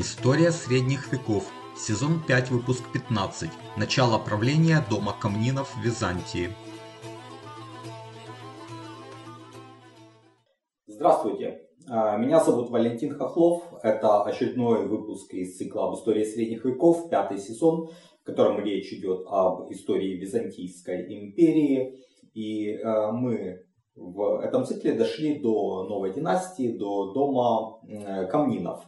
[0.00, 1.50] История средних веков.
[1.76, 3.50] Сезон 5, выпуск 15.
[3.76, 6.50] Начало правления дома Камнинов в Византии.
[10.86, 13.64] Здравствуйте, а, меня зовут Валентин Хохлов.
[13.82, 17.88] Это очередной выпуск из цикла об истории средних веков, пятый сезон,
[18.22, 21.98] в котором речь идет об истории Византийской империи.
[22.34, 23.64] И а, мы
[23.96, 27.80] в этом цикле дошли до новой династии, до дома
[28.28, 28.84] Камнинов.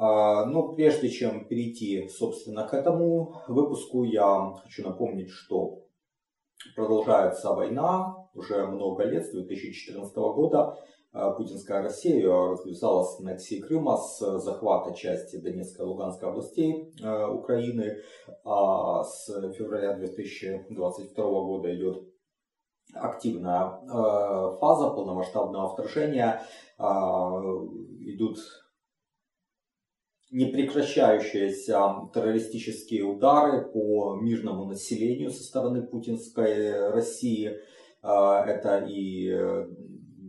[0.00, 5.82] А, но прежде чем перейти, собственно, к этому выпуску, я хочу напомнить, что
[6.74, 10.74] продолжается война уже много лет, с 2014 года.
[11.12, 17.30] А, путинская Россия развязалась с аннексии Крыма, с захвата части Донецкой и Луганской областей а,
[17.30, 17.98] Украины.
[18.42, 22.08] А с февраля 2022 года идет
[22.94, 23.78] активная
[24.60, 26.42] фаза полномасштабного вторжения.
[26.78, 28.38] Идут
[30.30, 37.56] непрекращающиеся террористические удары по мирному населению со стороны путинской России.
[38.02, 39.30] Э, это и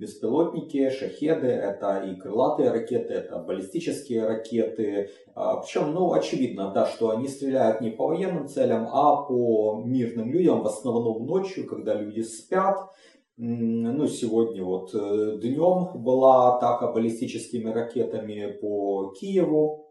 [0.01, 5.11] беспилотники, шахеды, это и крылатые ракеты, это баллистические ракеты.
[5.35, 10.31] А, Причем, ну, очевидно, да, что они стреляют не по военным целям, а по мирным
[10.31, 12.89] людям, в основном ночью, когда люди спят.
[13.37, 19.90] Ну, сегодня вот э, днем была атака баллистическими ракетами по Киеву.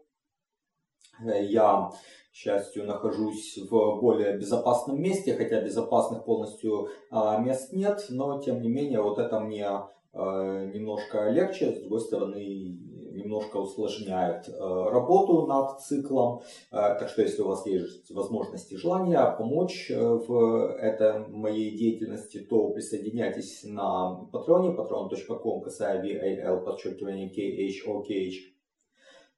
[1.25, 1.91] Э, я,
[2.31, 8.61] к счастью, нахожусь в более безопасном месте, хотя безопасных полностью а, мест нет, но тем
[8.61, 9.67] не менее вот это мне
[10.13, 12.77] Э, немножко легче, с другой стороны
[13.13, 16.41] немножко усложняет э, работу над циклом.
[16.69, 22.69] Так что если у вас есть возможность и желание помочь в этой моей деятельности, то
[22.69, 28.33] присоединяйтесь на патреоне patreon.com касая VAL подчеркивание KHOKH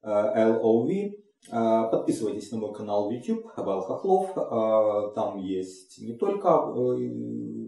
[0.04, 1.24] LOV.
[1.50, 4.34] Подписывайтесь на мой канал YouTube Абел Хохлов.
[5.14, 6.50] Там есть не только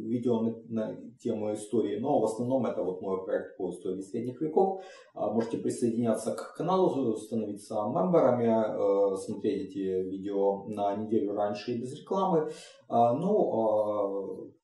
[0.05, 4.83] видео на, тему истории, но в основном это вот мой проект по истории средних веков.
[5.13, 11.81] А, можете присоединяться к каналу, становиться мемберами, э, смотреть эти видео на неделю раньше и
[11.81, 12.51] без рекламы.
[12.87, 14.54] А, ну, а,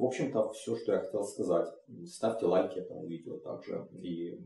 [0.00, 1.68] в общем-то, все, что я хотел сказать.
[2.06, 4.40] Ставьте лайки этому видео также и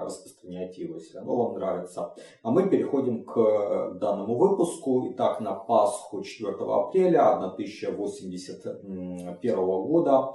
[0.00, 2.14] распространяйте его, если оно вам нравится.
[2.42, 5.08] А мы переходим к данному выпуску.
[5.10, 10.34] Итак, на Пасху 4 апреля 1081 года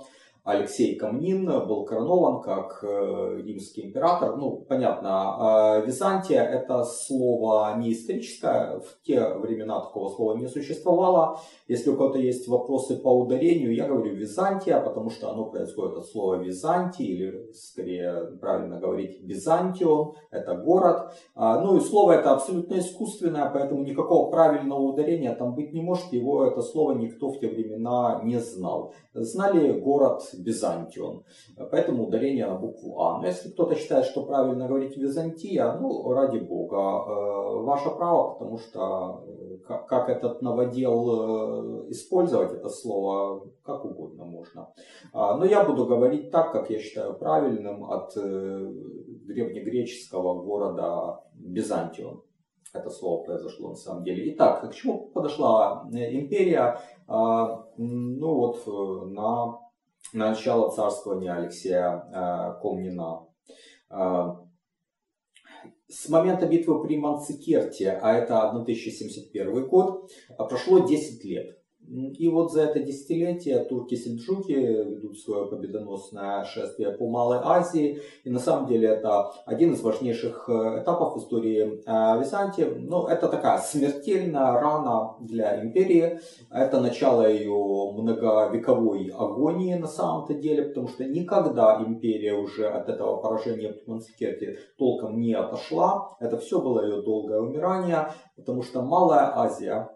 [0.50, 4.36] Алексей Камнин был коронован как э, римский император.
[4.36, 11.40] Ну, понятно, а Византия это слово не историческое, в те времена такого слова не существовало.
[11.68, 16.08] Если у кого-то есть вопросы по ударению, я говорю Византия, потому что оно происходит от
[16.08, 21.14] слова Византий, или скорее правильно говорить Византион, это город.
[21.36, 26.12] А, ну и слово это абсолютно искусственное, поэтому никакого правильного ударения там быть не может,
[26.12, 28.96] его это слово никто в те времена не знал.
[29.14, 31.24] Знали город Византион.
[31.72, 33.20] Поэтому ударение на букву А.
[33.20, 38.58] Но если кто-то считает, что правильно говорить Византия, ну, ради бога, э, ваше право, потому
[38.58, 44.74] что э, как этот новодел э, использовать, это слово, как угодно можно.
[45.14, 52.24] А, но я буду говорить так, как я считаю правильным от древнегреческого города Византион.
[52.74, 54.34] Это слово произошло на самом деле.
[54.34, 56.80] Итак, к чему подошла империя?
[57.08, 58.68] А, ну вот
[59.12, 59.69] на
[60.14, 63.28] начало царствования Алексея э, Комнина.
[63.90, 64.36] Э,
[65.88, 71.59] с момента битвы при Манцикерте, а это 1071 год, прошло 10 лет.
[71.90, 78.00] И вот за это десятилетие турки-сельджуки ведут свое победоносное шествие по Малой Азии.
[78.24, 82.66] И на самом деле это один из важнейших э, этапов истории э, Византии.
[82.78, 86.20] Но это такая смертельная рана для империи.
[86.52, 87.50] Это начало ее
[87.98, 94.60] многовековой агонии на самом-то деле, потому что никогда империя уже от этого поражения при Манцикерте
[94.78, 96.16] толком не отошла.
[96.20, 99.90] Это все было ее долгое умирание, потому что Малая Азия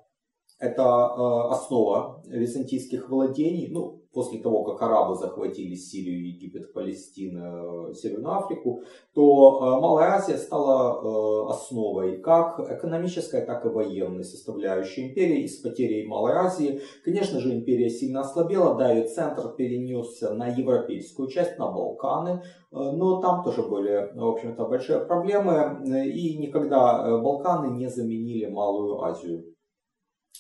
[0.64, 3.68] это э, основа византийских владений.
[3.70, 8.84] Ну, после того, как арабы захватили Сирию, Египет, Палестину, э, Северную Африку,
[9.14, 15.44] то э, Малая Азия стала основой как экономической, так и военной составляющей империи.
[15.44, 20.48] И с потерей Малой Азии, конечно же, империя сильно ослабела, да, и центр перенесся на
[20.48, 27.76] европейскую часть, на Балканы, но там тоже были, в общем-то, большие проблемы, и никогда Балканы
[27.78, 29.53] не заменили Малую Азию.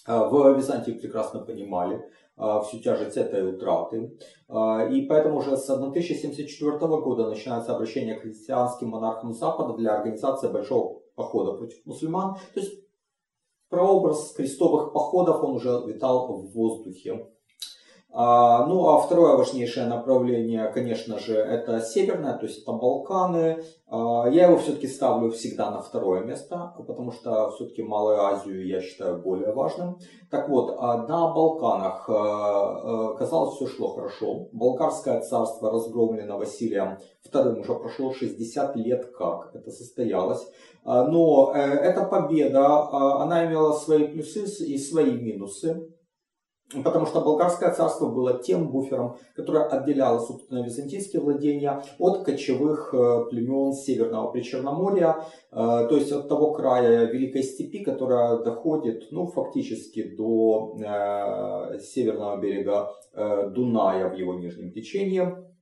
[0.06, 2.02] А, в Византии прекрасно понимали
[2.36, 4.18] а, всю тяжесть этой утраты.
[4.50, 10.52] А, и поэтому уже с 1074 года начинается обращение к христианским монархам Запада для организации
[10.52, 12.36] большого похода против мусульман.
[12.54, 12.84] То есть
[13.70, 17.33] прообраз крестовых походов, он уже витал в воздухе.
[18.15, 23.63] А, ну а второе важнейшее направление, конечно же, это северное, то есть это Балканы.
[23.88, 28.81] А, я его все-таки ставлю всегда на второе место, потому что все-таки Малую Азию я
[28.81, 29.98] считаю более важным.
[30.30, 32.06] Так вот, а на Балканах,
[33.18, 34.48] казалось, все шло хорошо.
[34.51, 37.00] Болгарское царство, разгромлено Василием
[37.31, 40.48] II, уже прошло 60 лет как это состоялось.
[40.86, 42.89] Но э, эта победа,
[43.21, 45.93] она имела свои плюсы и свои минусы.
[46.83, 53.25] Потому что болгарское царство было тем буфером, которое отделяло, собственно, византийские владения от кочевых э,
[53.30, 55.18] племен Северного Причерноморья,
[55.51, 62.39] э, то есть от того края Великой Степи, которая доходит ну, фактически до э, северного
[62.39, 65.53] берега Дуная в его нижнем течении.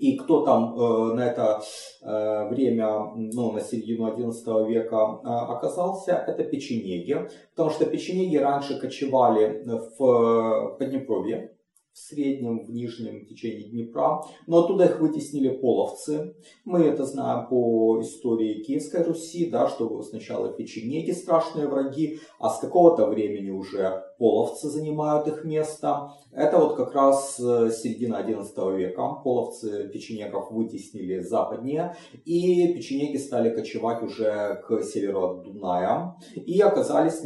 [0.00, 1.60] И кто там э, на это
[2.02, 7.28] э, время, ну, на середину XI века э, оказался, это печенеги.
[7.54, 9.62] Потому что печенеги раньше кочевали
[9.98, 11.54] в Поднепровье,
[11.92, 16.34] в среднем, в нижнем течении Днепра, но оттуда их вытеснили половцы.
[16.64, 22.58] Мы это знаем по истории Киевской Руси, да, что сначала печенеги страшные враги, а с
[22.58, 26.12] какого-то времени уже половцы занимают их место.
[26.30, 29.14] Это вот как раз э, середина XI века.
[29.24, 31.96] Половцы печенегов вытеснили западнее,
[32.26, 37.24] и печенеги стали кочевать уже к северу от Дуная и оказались в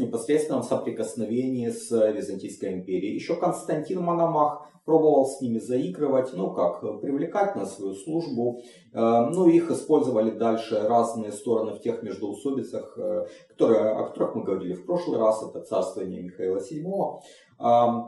[0.62, 3.14] соприкосновении с Византийской империей.
[3.14, 8.60] Еще Константин Мономах пробовал с ними заигрывать, ну как, привлекать на свою службу.
[8.92, 14.44] Э, ну, их использовали дальше разные стороны в тех междоусобицах, э, которые, о которых мы
[14.44, 18.04] говорили в прошлый раз, это царствование Михаила VII.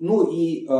[0.00, 0.72] Ну и э,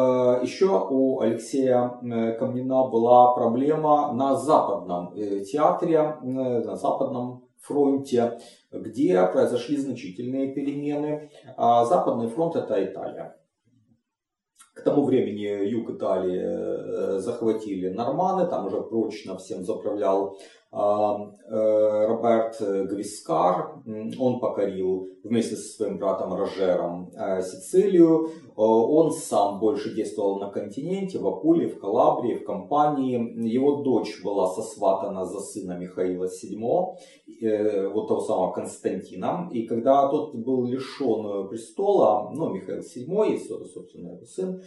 [0.43, 2.01] еще у Алексея
[2.39, 5.15] Камнина была проблема на западном
[5.45, 8.39] театре, на западном фронте,
[8.73, 11.31] где произошли значительные перемены.
[11.57, 13.37] А западный фронт это Италия.
[14.75, 20.37] К тому времени юг Италии э, захватили норманы, там уже прочно всем заправлял
[20.75, 23.83] Роберт Гвискар,
[24.19, 28.31] он покорил вместе со своим братом Рожером э, Сицилию.
[28.57, 33.49] Он сам больше действовал на континенте, в Апулии, в Калабрии, в Кампании.
[33.49, 39.49] Его дочь была сосватана за сына Михаила VII, вот того самого Константина.
[39.51, 44.63] И когда тот был лишен престола, ну, Михаил VII, собственно, его сын,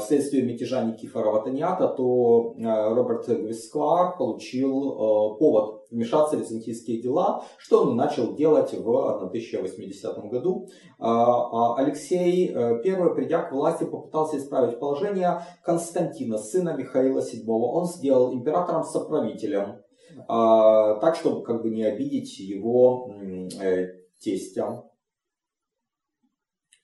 [0.00, 7.96] вследствие мятежа Никифора Ватаниата, то Роберт Гвискар получил повод вмешаться в византийские дела, что он
[7.96, 10.68] начал делать в 1080 году.
[10.98, 17.44] А, а Алексей I, э, придя к власти, попытался исправить положение Константина, сына Михаила VII.
[17.46, 19.82] Он сделал императором-соправителем,
[20.26, 23.14] а, так, чтобы как бы не обидеть его
[23.60, 23.86] э,
[24.18, 24.84] тестя.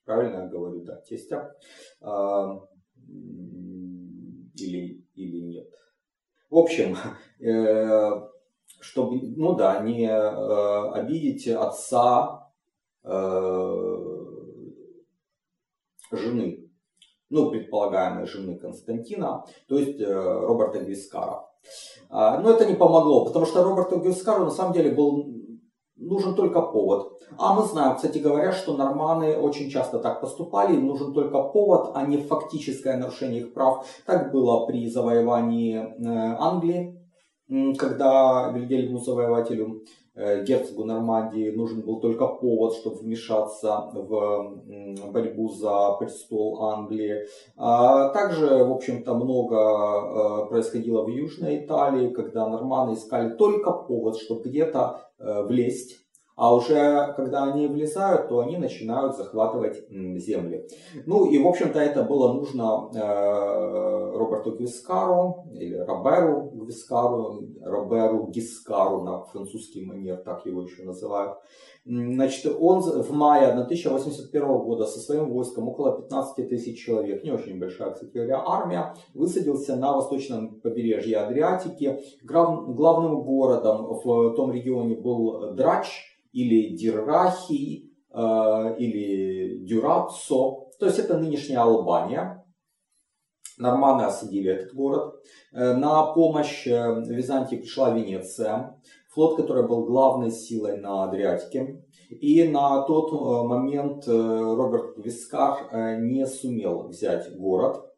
[0.05, 1.55] Правильно я говорю, да, тестя.
[4.57, 5.69] Или, или нет.
[6.51, 6.97] В общем,
[7.41, 8.34] э,
[8.85, 12.51] чтобы, ну да, не э, обидеть отца
[13.03, 13.75] э,
[16.13, 16.71] жены,
[17.31, 21.47] ну, предполагаемой жены Константина, то есть э, Роберта Гвискара.
[22.11, 25.33] А, но это не помогло, потому что Роберту Гвискару на самом деле был
[25.97, 27.23] нужен только повод.
[27.39, 31.93] А мы знаем, кстати говоря, что норманы очень часто так поступали, им нужен только повод,
[31.95, 33.87] а не фактическое нарушение их прав.
[34.05, 37.04] Так было при завоевании э, Англии
[37.79, 39.85] когда Вильгельму Завоевателю,
[40.15, 47.27] э, герцогу Нормандии, нужен был только повод, чтобы вмешаться в борьбу за престол Англии.
[47.57, 54.17] А также, в общем-то, много э, происходило в Южной Италии, когда норманы искали только повод,
[54.17, 56.04] чтобы где-то э, влезть
[56.37, 60.67] а уже когда они влезают, то они начинают захватывать земли.
[61.07, 69.03] Ну и, в общем-то, это было нужно э, Роберту Гвискару, или Роберу Гвискару, Роберу Гискару
[69.03, 71.39] на французский манер, так его еще называют.
[71.87, 77.61] Значит, он в мае 1081 года со своим войском, около 15 тысяч человек, не очень
[77.61, 82.01] большая, кстати говоря, армия, высадился на восточном побережье Адриатики.
[82.23, 90.67] Главным городом в том регионе был Драч, или Диррахи, э, или Дюрацо.
[90.79, 92.45] То есть это нынешняя Албания.
[93.57, 95.15] Норманы осадили этот город.
[95.53, 101.85] Э, на помощь э, Византии пришла Венеция, флот, который был главной силой на Адриатике.
[102.11, 103.13] И на тот
[103.49, 107.94] момент Роберт Вискар не сумел взять город.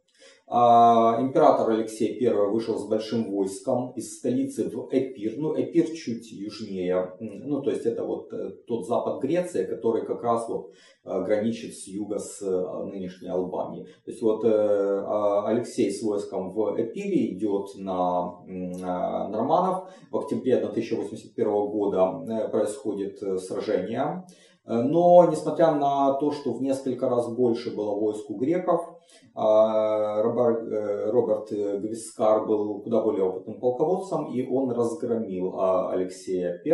[0.49, 5.35] А, император Алексей I вышел с большим войском из столицы в Эпир.
[5.38, 7.17] Ну, Эпир чуть южнее.
[7.19, 10.71] Ну, то есть это вот э, тот запад Греции, который как раз вот
[11.05, 13.87] э, граничит с юга с э, нынешней Албанией.
[14.05, 19.91] То есть вот а, Алексей с войском в Эпире идет на норманов.
[20.12, 24.25] В октябре 1081 года происходит сражение.
[24.67, 28.97] Но, несмотря на то, что в несколько раз больше было войск у греков,
[29.35, 36.73] а, э, Роберт Гвискар был куда более опытным полководцем, и он разгромил а, Алексея I.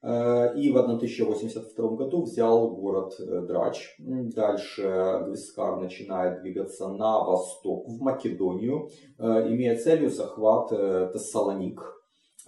[0.00, 3.96] Э, и в 1082 году взял город э, Драч.
[3.98, 11.97] Дальше Гвискар начинает двигаться на восток, в Македонию, имея целью захват Тессалоник.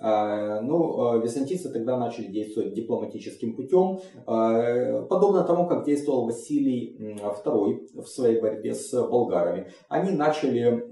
[0.01, 6.97] А, ну, а, византийцы тогда начали действовать дипломатическим путем, а, подобно тому, как действовал Василий
[6.99, 9.71] II в своей борьбе с болгарами.
[9.89, 10.89] Они начали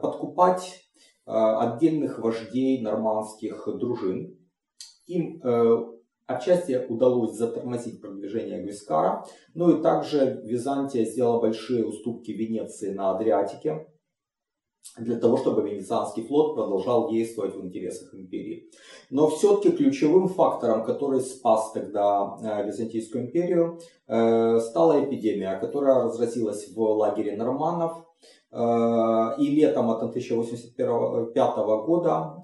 [0.00, 0.84] подкупать
[1.24, 4.36] отдельных вождей нормандских дружин.
[5.06, 5.40] Им
[6.26, 9.24] отчасти удалось затормозить продвижение Гвискара,
[9.54, 13.86] ну и также Византия сделала большие уступки Венеции на Адриатике
[14.98, 18.70] для того, чтобы Венецианский флот продолжал действовать в интересах империи.
[19.10, 26.72] Но все-таки ключевым фактором, который спас тогда э, Византийскую империю, э, стала эпидемия, которая разразилась
[26.74, 28.04] в лагере норманнов.
[28.52, 31.56] Э, и летом 1085
[31.86, 32.42] года,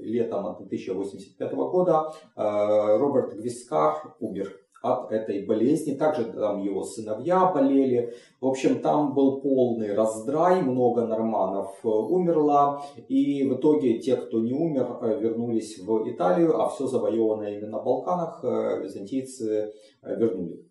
[0.00, 5.94] летом 1085 года Роберт Гвискар умер от этой болезни.
[5.94, 8.14] Также там его сыновья болели.
[8.40, 12.82] В общем, там был полный раздрай, много норманов э, умерло.
[13.08, 17.78] И в итоге те, кто не умер, э, вернулись в Италию, а все завоеванное именно
[17.78, 19.72] на Балканах э, византийцы
[20.02, 20.64] вернули.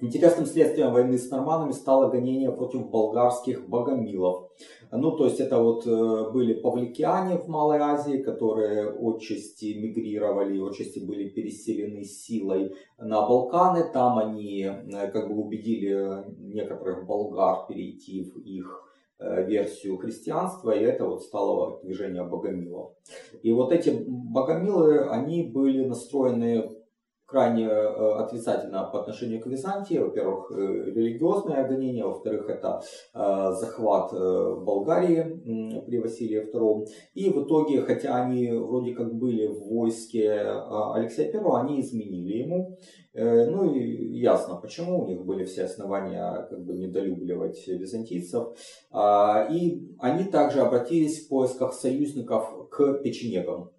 [0.00, 4.48] Интересным следствием войны с норманами стало гонение против болгарских богомилов.
[4.92, 11.00] Ну, то есть это вот э, были павликиане в Малой Азии, которые отчасти мигрировали, отчасти
[11.00, 13.90] были переселены силой на Балканы.
[13.92, 18.88] Там они э, как бы убедили некоторых болгар перейти в их
[19.18, 22.92] э, версию христианства, и это вот стало движение богомилов.
[23.42, 26.77] И вот эти богомилы, они были настроены
[27.28, 29.98] крайне э, отрицательно по отношению к Византии.
[29.98, 32.80] Во-первых, э, религиозное гонение, во-вторых, это
[33.14, 36.86] э, захват Болгарии при Василии II.
[37.12, 40.40] И в итоге, хотя они вроде как были в войске
[40.94, 42.78] Алексея I, они изменили ему.
[43.14, 48.56] Ну и ясно, почему у них были все основания как бы недолюбливать византийцев.
[48.90, 53.70] А, и они также обратились в поисках союзников к печенегам.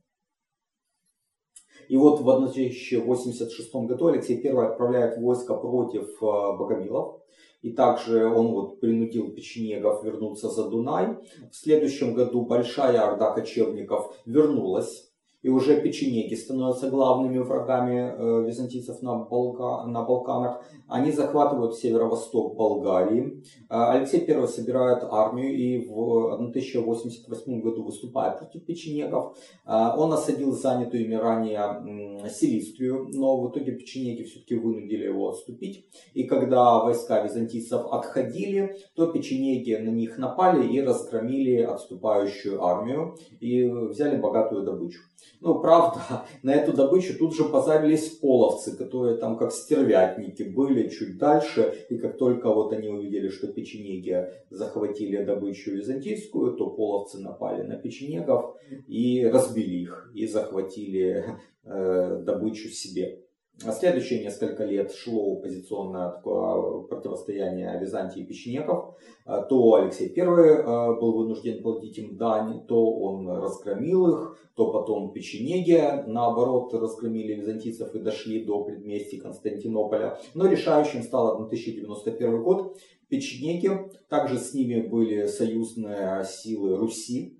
[1.89, 6.25] И вот в 1086 году Алексей I отправляет войско против э,
[6.57, 7.19] богомилов.
[7.63, 11.17] И также он вот принудил печенегов вернуться за Дунай.
[11.51, 15.08] В следующем году большая орда кочевников вернулась
[15.41, 20.61] и уже печенеги становятся главными врагами э, византийцев на, Балка, на Балканах.
[20.87, 23.41] Они захватывают северо-восток Болгарии.
[23.69, 29.37] Э, Алексей I собирает армию и в 1088 году выступает против печенегов.
[29.65, 35.85] Э, он осадил занятую ими ранее Силистрию, но в итоге печенеги все-таки вынудили его отступить.
[36.13, 43.63] И когда войска византийцев отходили, то печенеги на них напали и разгромили отступающую армию и
[43.63, 44.99] взяли богатую добычу.
[45.41, 51.17] Ну, правда, на эту добычу тут же позарились половцы, которые там как стервятники были чуть
[51.17, 51.85] дальше.
[51.89, 57.75] И как только вот они увидели, что печенеги захватили добычу византийскую, то половцы напали на
[57.75, 58.55] печенегов
[58.87, 63.23] и разбили их, и захватили э, добычу себе.
[63.65, 68.95] А следующие несколько лет шло оппозиционное такое противостояние Византии и печенегов.
[69.25, 74.71] А то Алексей I а, был вынужден платить им дань, то он разгромил их, то
[74.71, 80.17] потом печенеги, наоборот, разгромили византийцев и дошли до предместий Константинополя.
[80.33, 82.77] Но решающим стал 1091 год.
[83.09, 83.71] Печенеги,
[84.07, 87.35] также с ними были союзные силы Руси,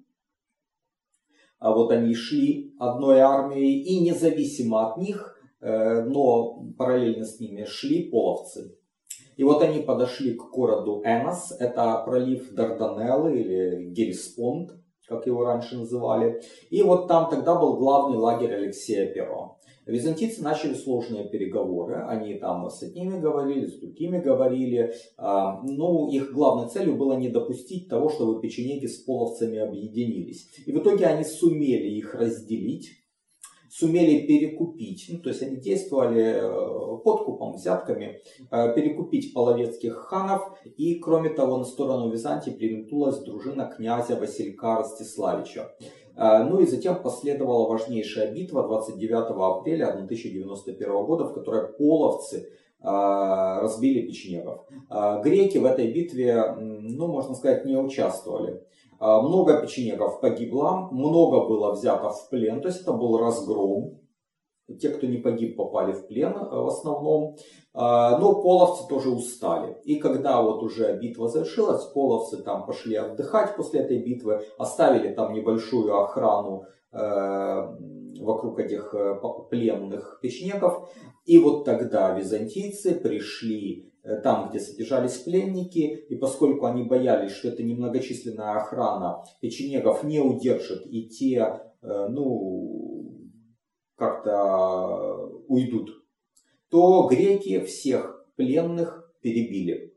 [1.60, 8.10] а вот они шли одной армией, и независимо от них– но параллельно с ними шли
[8.10, 8.76] половцы.
[9.40, 14.72] И вот они подошли к городу Энос, это пролив Дарданеллы или Гельспонд,
[15.08, 16.42] как его раньше называли.
[16.70, 19.60] И вот там тогда был главный лагерь Алексея I.
[19.86, 24.94] Византийцы начали сложные переговоры, они там с одними говорили, с другими говорили.
[25.18, 30.48] А, но их главной целью было не допустить того, чтобы печенеги с половцами объединились.
[30.66, 32.90] И в итоге они сумели их разделить
[33.80, 36.42] сумели перекупить, ну, то есть они действовали
[37.04, 44.78] подкупом, взятками, перекупить половецких ханов, и кроме того на сторону Византии приметнулась дружина князя Василька
[44.78, 45.72] Ростиславича.
[46.18, 49.14] Ну и затем последовала важнейшая битва 29
[49.60, 52.50] апреля 1091 года, в которой половцы
[52.82, 54.66] разбили печенегов.
[55.24, 58.62] Греки в этой битве, ну, можно сказать, не участвовали.
[59.00, 64.02] А, много печенегов погибло, много было взято в плен, то есть это был разгром.
[64.80, 67.38] Те, кто не погиб, попали в плен в основном.
[67.74, 69.76] Но половцы тоже устали.
[69.84, 75.34] И когда вот уже битва завершилась, половцы там пошли отдыхать после этой битвы, оставили там
[75.34, 76.98] небольшую охрану э,
[78.20, 79.16] вокруг этих э,
[79.50, 80.90] пленных печенегов.
[81.26, 83.89] И вот тогда византийцы пришли э,
[84.24, 90.86] там, где содержались пленники, и поскольку они боялись, что эта немногочисленная охрана печенегов не удержит,
[90.86, 93.30] и те, э, ну,
[93.96, 95.92] как-то уйдут,
[96.70, 99.89] то греки всех пленных перебили.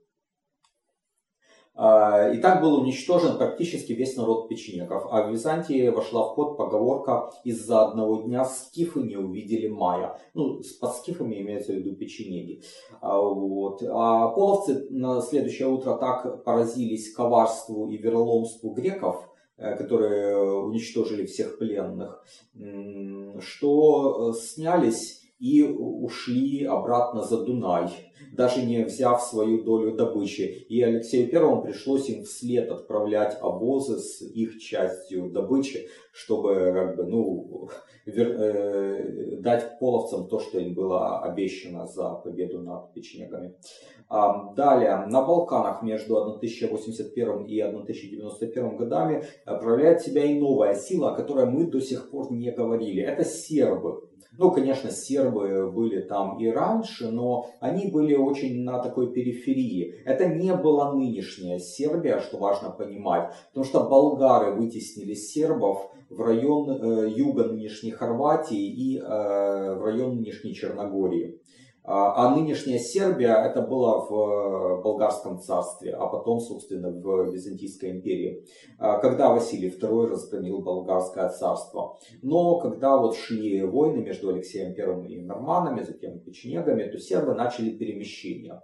[1.74, 5.06] А, и так был уничтожен практически весь народ печенегов.
[5.10, 10.18] А в Византии вошла в ход поговорка «из-за одного дня скифы не увидели мая».
[10.34, 12.62] Ну, под скифами имеется в виду печенеги.
[13.00, 13.82] А, вот.
[13.88, 21.58] А половцы на следующее утро так поразились коварству и вероломству греков, э, которые уничтожили всех
[21.58, 22.22] пленных,
[23.40, 27.88] что э, снялись и ушли обратно за Дунай
[28.32, 30.42] даже не взяв свою долю добычи.
[30.68, 37.04] И Алексею Первому пришлось им вслед отправлять обозы с их частью добычи, чтобы как бы,
[37.04, 37.68] ну,
[38.06, 43.54] вер, э, дать половцам то, что им было обещано за победу над печенегами.
[44.54, 51.46] Далее, на Балканах между 1081 и 1091 годами проявляет себя и новая сила, о которой
[51.46, 53.02] мы до сих пор не говорили.
[53.02, 54.02] Это сербы.
[54.38, 60.02] Ну, конечно, сербы были там и раньше, но они были очень на такой периферии.
[60.06, 66.70] Это не была нынешняя Сербия, что важно понимать, потому что болгары вытеснили сербов в район
[66.70, 71.38] э, юга нынешней Хорватии и э, в район нынешней Черногории.
[71.84, 77.90] А, а нынешняя Сербия это было в э, Болгарском царстве, а потом, собственно, в Византийской
[77.90, 78.46] империи,
[78.78, 81.98] а, когда Василий II разгромил Болгарское царство.
[82.22, 87.70] Но когда вот шли войны между Алексеем I и норманами, затем печенегами, то сербы начали
[87.70, 88.60] перемещение.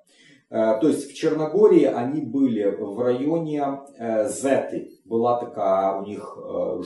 [0.49, 4.93] Э, то есть в Черногории они были в районе э, Зеты.
[5.05, 6.39] Была такая у них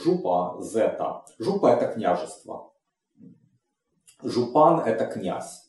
[0.03, 1.25] жупа Зета.
[1.37, 2.71] Жупа это княжество.
[4.23, 5.62] Жупан это князь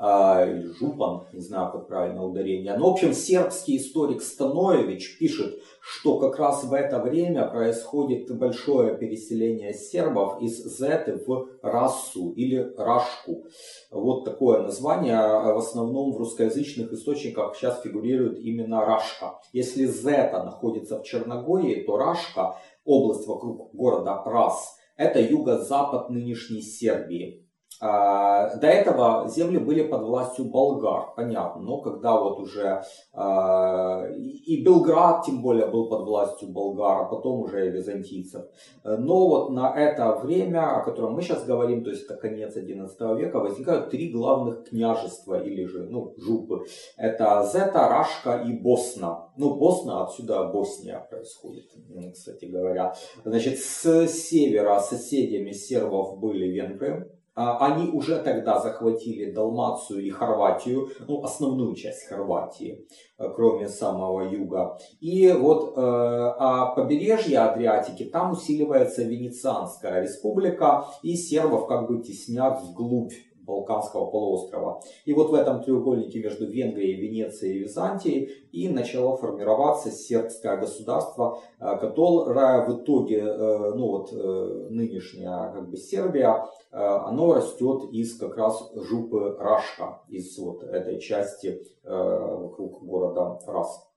[0.00, 2.76] или Жупан, не знаю, как правильно ударение.
[2.76, 8.96] Но, в общем, сербский историк Станович пишет, что как раз в это время происходит большое
[8.96, 13.44] переселение сербов из Зеты в Расу или Рашку.
[13.90, 15.18] Вот такое название.
[15.18, 19.38] В основном в русскоязычных источниках сейчас фигурирует именно Рашка.
[19.52, 27.43] Если Зета находится в Черногории, то Рашка, область вокруг города Рас, это юго-запад нынешней Сербии.
[27.80, 32.82] А, до этого земли были под властью болгар, понятно, но когда вот уже
[33.12, 38.44] а, и Белград тем более был под властью болгар, а потом уже и византийцев.
[38.84, 43.16] Но вот на это время, о котором мы сейчас говорим, то есть это конец XI
[43.16, 46.64] века, возникают три главных княжества или же ну, жупы.
[46.96, 49.30] Это Зета, Рашка и Босна.
[49.36, 51.66] Ну, Босна отсюда Босния происходит,
[52.12, 52.94] кстати говоря.
[53.24, 61.22] Значит, с севера соседями сербов были венгры, они уже тогда захватили Далмацию и Хорватию, ну,
[61.22, 62.86] основную часть Хорватии,
[63.18, 64.76] э, кроме самого юга.
[65.00, 73.12] И вот а побережье Адриатики, там усиливается Венецианская республика, и сербов как бы теснят вглубь
[73.46, 74.80] Балканского полуострова.
[75.04, 81.40] И вот в этом треугольнике между Венгрией, Венецией и Византией и начало формироваться сербское государство,
[81.60, 88.18] э, которое в итоге, э, ну вот э, нынешняя как бы Сербия, оно растет из
[88.18, 93.88] как раз жупы Рашка, из вот этой части вокруг города Рас.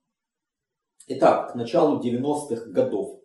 [1.07, 3.16] Итак, к началу 90-х годов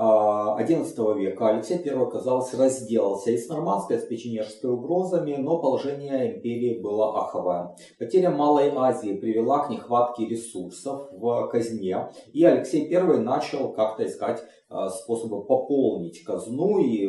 [0.00, 6.80] 11 века Алексей I, казалось, разделался и с нормандской, с печенежской угрозами, но положение империи
[6.80, 7.74] было аховое.
[7.98, 14.40] Потеря Малой Азии привела к нехватке ресурсов в казне, и Алексей I начал как-то искать
[14.68, 17.08] а, способы пополнить казну, и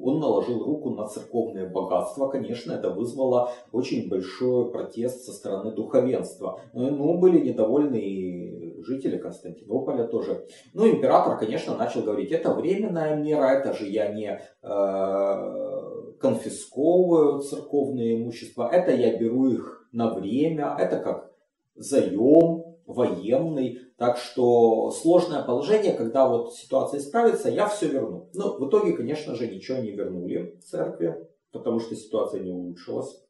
[0.00, 2.28] он наложил руку на церковные богатства.
[2.28, 6.60] Конечно, это вызвало очень большой протест со стороны духовенства.
[6.72, 10.46] Но ну, были недовольны и жители Константинополя тоже.
[10.74, 18.16] Ну, император, конечно, начал говорить, это временная мера, это же я не э, конфисковываю церковное
[18.16, 21.30] имущество, это я беру их на время, это как
[21.74, 23.78] заем военный.
[23.96, 28.28] Так что сложное положение, когда вот ситуация исправится, я все верну.
[28.34, 33.22] Но в итоге, конечно же, ничего не вернули церкви, потому что ситуация не улучшилась.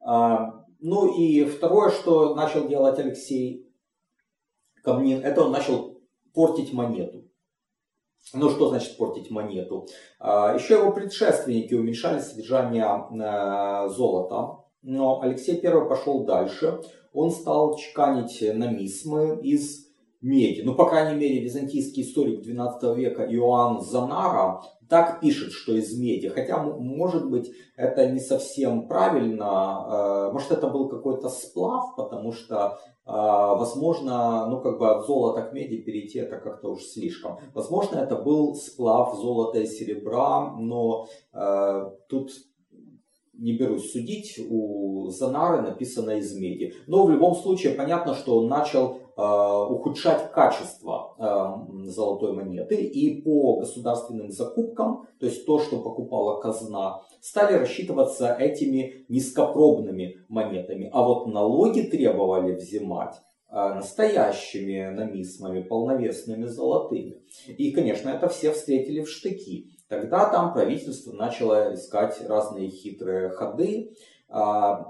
[0.00, 3.72] А, ну и второе, что начал делать Алексей
[4.82, 6.02] Камнин, это он начал
[6.34, 7.24] портить монету.
[8.34, 9.86] Ну что значит портить монету?
[10.18, 16.80] А, еще его предшественники уменьшали содержание э, золота, но Алексей I пошел дальше.
[17.12, 19.91] Он стал чеканить намисмы из
[20.22, 20.62] меди.
[20.62, 26.28] Ну, по крайней мере, византийский историк XII века Иоанн Занара так пишет, что из меди.
[26.28, 30.28] Хотя, может быть, это не совсем правильно.
[30.28, 35.42] Э, может, это был какой-то сплав, потому что, э, возможно, ну, как бы от золота
[35.42, 37.38] к меди перейти это как-то уж слишком.
[37.54, 42.30] Возможно, это был сплав золота и серебра, но э, тут
[43.32, 46.74] не берусь судить, у Занары написано из меди.
[46.86, 52.76] Но в любом случае понятно, что он начал ухудшать качество э, золотой монеты.
[52.76, 60.88] И по государственным закупкам, то есть то, что покупала казна, стали рассчитываться этими низкопробными монетами.
[60.92, 63.14] А вот налоги требовали взимать
[63.50, 67.22] э, настоящими намисмами, полновесными золотыми.
[67.46, 69.68] И, конечно, это все встретили в штыки.
[69.88, 73.92] Тогда там правительство начало искать разные хитрые ходы,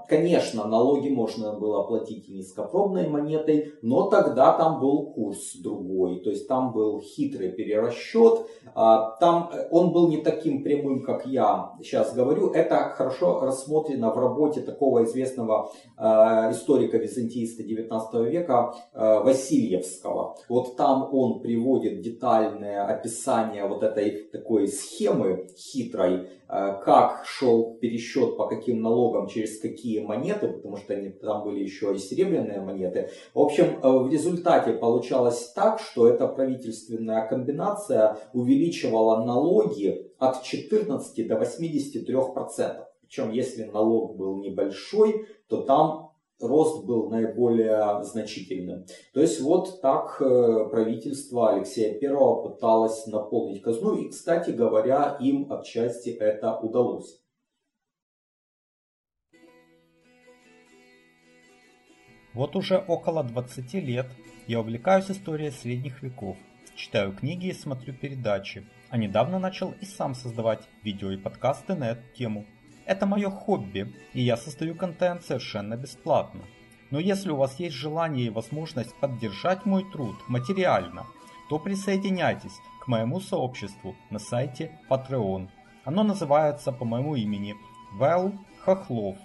[0.07, 6.47] конечно, налоги можно было платить низкопробной монетой, но тогда там был курс другой, то есть
[6.47, 12.13] там был хитрый перерасчет, а, там э, он был не таким прямым, как я сейчас
[12.13, 20.37] говорю, это хорошо рассмотрено в работе такого известного а, историка-византийста 19 века Васильевского.
[20.47, 28.47] Вот там он приводит детальное описание вот этой такой схемы хитрой, как шел пересчет по
[28.47, 33.09] каким налогам через какие монеты, потому что они, там были еще и серебряные монеты.
[33.33, 41.27] В общем, э, в результате получалось так, что эта правительственная комбинация увеличивала налоги от 14
[41.27, 42.85] до 83%.
[43.01, 46.02] Причем, если налог был небольшой, то там
[46.43, 48.85] рост был наиболее значительным.
[49.13, 55.51] То есть вот так э, правительство Алексея I пыталось наполнить казну, и, кстати говоря, им
[55.51, 57.23] отчасти это удалось.
[62.33, 64.07] Вот уже около 20 лет
[64.47, 66.35] я увлекаюсь историей средних веков,
[66.75, 71.91] читаю книги и смотрю передачи, а недавно начал и сам создавать видео и подкасты на
[71.91, 72.45] эту тему.
[72.85, 76.41] Это мое хобби, и я создаю контент совершенно бесплатно.
[76.91, 81.07] Но если у вас есть желание и возможность поддержать мой труд материально,
[81.49, 85.49] то присоединяйтесь к моему сообществу на сайте Patreon.
[85.85, 87.55] Оно называется по моему имени
[87.93, 89.17] Вэл Хохлов.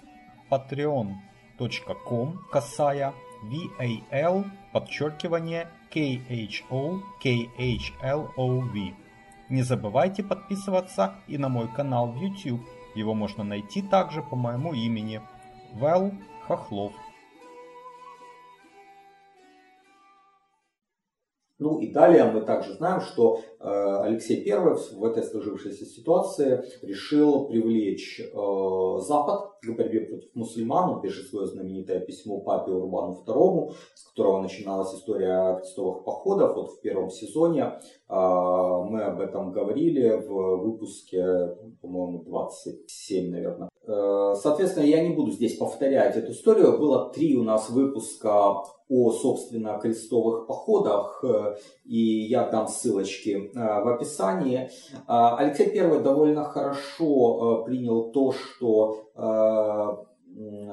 [0.49, 1.13] Patreon
[1.59, 8.93] patreon.com косая VAL подчеркивание KHO KHLOV.
[9.49, 12.61] Не забывайте подписываться и на мой канал в YouTube.
[12.95, 15.21] Его можно найти также по моему имени
[15.73, 16.11] Вэл
[16.47, 16.93] Хохлов.
[21.59, 27.49] Ну и далее мы также знаем, что э, Алексей I в этой сложившейся ситуации решил
[27.49, 30.89] привлечь э, Запад к борьбе против мусульман.
[30.89, 36.55] Он пишет свое знаменитое письмо папе Урбану II, с которого начиналась история крестовых походов.
[36.55, 37.73] Вот в первом сезоне э,
[38.07, 43.69] мы об этом говорили в выпуске, по-моему, 27, наверное.
[43.89, 46.77] Соответственно, я не буду здесь повторять эту историю.
[46.77, 53.83] Было три у нас выпуска о, собственно, крестовых походах, э, и я дам ссылочки э,
[53.83, 54.71] в описании.
[55.05, 60.05] Алексей I довольно хорошо э, принял то, что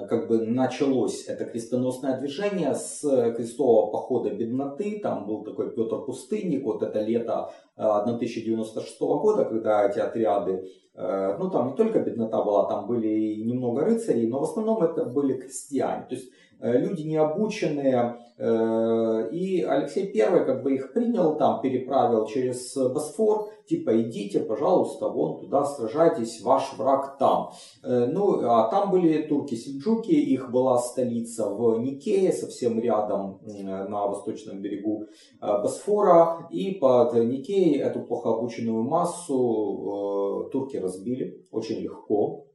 [0.09, 3.01] как бы началось это крестоносное движение с
[3.37, 5.01] крестового похода бедноты.
[5.03, 11.71] Там был такой Петр Пустынник, вот это лето 1096 года, когда эти отряды, ну там
[11.71, 16.07] не только беднота была, там были немного рыцарей, но в основном это были крестьяне.
[16.09, 18.16] То есть Э, люди необученные.
[18.38, 25.09] Э, и Алексей I как бы их принял, там переправил через Босфор, типа идите, пожалуйста,
[25.09, 27.53] вон туда сражайтесь, ваш враг там.
[27.83, 34.61] Э, ну, а там были турки-сельджуки, их была столица в Никее, совсем рядом на восточном
[34.61, 35.07] берегу
[35.40, 36.47] Босфора.
[36.51, 42.46] И под Никеей эту плохо обученную массу турки разбили очень легко.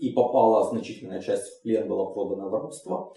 [0.00, 3.12] И попала значительная часть в плен, была продана в рабство.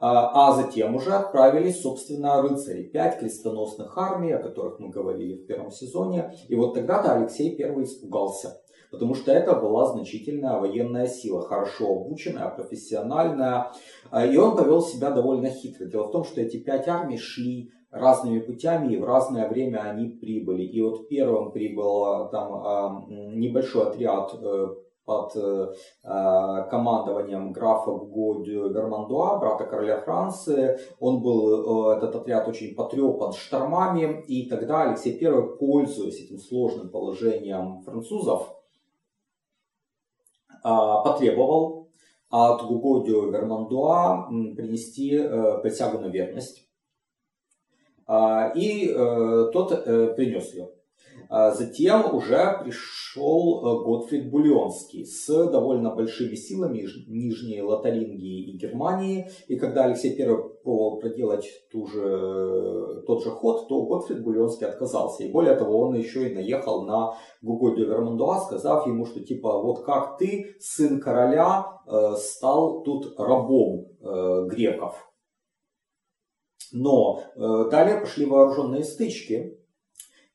[0.00, 2.82] А, а затем уже отправились, собственно, рыцари.
[2.82, 6.34] Пять крестоносных армий, о которых мы говорили в первом сезоне.
[6.48, 8.60] И вот тогда-то Алексей I испугался.
[8.90, 13.72] Потому что это была значительная военная сила, хорошо обученная, профессиональная.
[14.10, 15.86] А, и он повел себя довольно хитро.
[15.86, 20.08] Дело в том, что эти пять армий шли разными путями и в разное время они
[20.08, 20.64] прибыли.
[20.64, 23.06] И вот первым прибыл а, там
[23.38, 24.66] небольшой отряд э,
[25.06, 30.78] под э, э, командованием графа Гуго Вермандуа, брата короля Франции.
[31.00, 36.90] Он был, э, этот отряд очень потрепан штормами, и тогда Алексей I, пользуясь этим сложным
[36.90, 38.52] положением французов,
[40.62, 41.90] потребовал
[42.28, 45.16] от Гуго Вермандуа принести
[45.62, 46.68] присягу на верность.
[48.08, 48.92] Э, и
[49.52, 49.84] тот
[50.16, 50.68] принес ее.
[51.28, 59.28] А затем уже пришел э, Готфрид Бульонский с довольно большими силами Нижней Лотарингии и Германии.
[59.48, 60.26] И когда Алексей I
[60.62, 65.24] пробовал проделать ту же, тот же ход, то Готфрид Бульонский отказался.
[65.24, 69.60] И более того, он еще и наехал на Гуго де Вермандуа, сказав ему, что типа
[69.60, 75.02] вот как ты, сын короля, э, стал тут рабом э, греков.
[76.72, 79.56] Но далее пошли вооруженные стычки,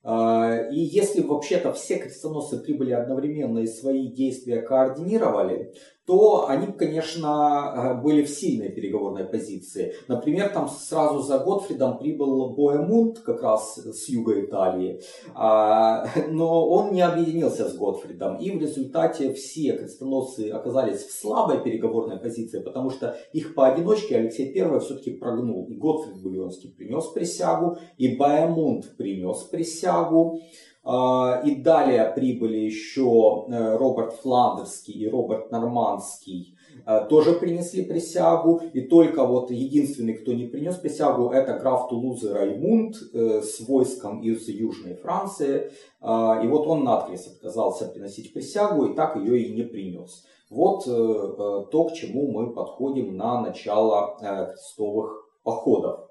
[0.04, 5.74] и если вообще-то все крестоносцы прибыли одновременно и свои действия координировали,
[6.06, 9.94] то они, конечно, э, были в сильной переговорной позиции.
[10.08, 15.02] Например, там сразу за Готфридом прибыл Боемунд, как раз с юга Италии,
[15.36, 18.38] а, но он не объединился с Готфридом.
[18.38, 24.60] И в результате все крестоносцы оказались в слабой переговорной позиции, потому что их поодиночке Алексей
[24.60, 25.68] I все-таки прогнул.
[25.68, 30.40] И Готфрид Бульонский принес присягу, и Боемунд принес присягу.
[30.84, 36.56] А, и далее прибыли еще э, Роберт Фландерский и Роберт Нормандский.
[36.88, 38.62] Э, тоже принесли присягу.
[38.74, 44.22] И только вот единственный, кто не принес присягу, это граф Тулузы Раймунд э, с войском
[44.24, 45.72] из Южной Франции.
[46.02, 50.26] А, и вот он надкрес отказался приносить присягу и так ее и не принес.
[50.50, 56.11] Вот то, к чему мы подходим на начало крестовых походов.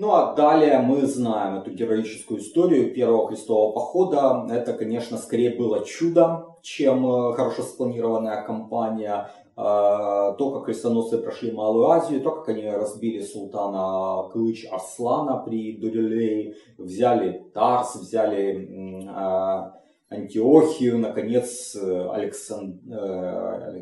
[0.00, 4.46] Ну а далее мы знаем эту героическую историю первого крестового похода.
[4.48, 9.28] Это, конечно, скорее было чудо, чем э, хорошо спланированная кампания.
[9.56, 15.76] Э, то, как крестоносцы прошли Малую Азию, то, как они разбили султана Клыч Арслана при
[15.76, 22.84] Дурилее, взяли Тарс, взяли э, Антиохию, наконец, Александ...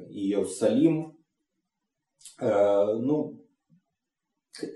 [0.09, 1.15] Иерусалим.
[2.41, 3.46] Ну,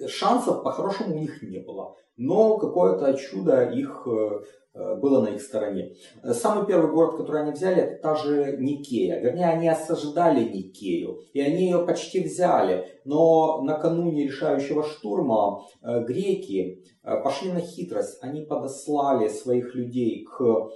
[0.08, 1.96] шансов по-хорошему у них не было.
[2.16, 4.40] Но какое-то чудо их э,
[4.74, 5.94] э, было на их стороне.
[6.22, 9.20] Самый первый город, который они взяли, это та же Никея.
[9.20, 12.86] Вернее, они осаждали Никею, и они ее почти взяли.
[13.06, 18.18] Но накануне решающего штурма э, греки пошли на хитрость.
[18.22, 20.68] Они подослали своих людей к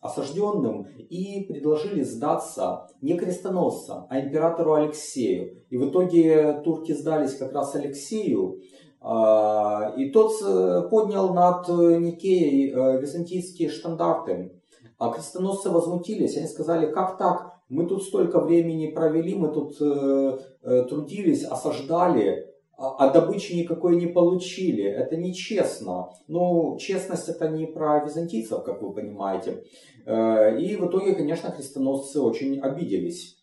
[0.00, 5.62] осажденным и предложили сдаться не крестоносцам, а императору Алексею.
[5.68, 8.60] И в итоге турки сдались как раз Алексею,
[9.02, 14.52] а, и тот э, поднял над Никеей э, византийские штандарты.
[14.98, 20.38] А крестоносцы возмутились, они сказали, как так, мы тут столько времени провели, мы тут э,
[20.88, 22.49] трудились, осаждали,
[22.80, 24.84] а, а добычи никакой не получили.
[24.84, 26.08] Это нечестно.
[26.28, 29.64] Ну, честность это не про византийцев, как вы понимаете.
[30.06, 33.36] Э, и в итоге, конечно, крестоносцы очень обиделись.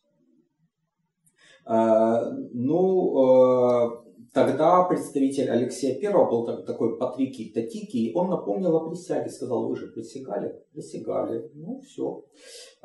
[1.67, 9.31] Э, ну, э, Тогда представитель Алексея I был такой Патрикий Татикий, он напомнил о присяге,
[9.31, 10.53] сказал, вы же присягали?
[10.73, 11.49] Присягали.
[11.55, 12.23] Ну, все.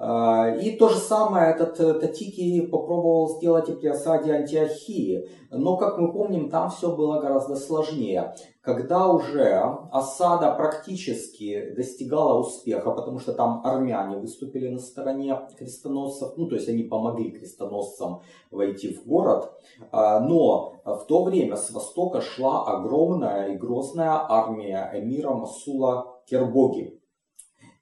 [0.04, 5.28] А, и то же самое этот э, Татикий попробовал сделать и при осаде Антиохии.
[5.52, 8.34] Но, как мы помним, там все было гораздо сложнее.
[8.62, 9.60] Когда уже
[9.92, 16.68] осада практически достигала успеха, потому что там армяне выступили на стороне крестоносцев, ну, то есть
[16.68, 19.52] они помогли крестоносцам войти в город,
[19.92, 26.98] а, но в то время с востока шла огромная и грозная армия эмира Масула Кербоги.